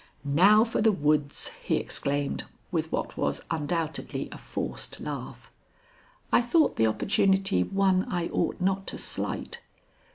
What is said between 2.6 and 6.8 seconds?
with what was undoubtedly a forced laugh. I thought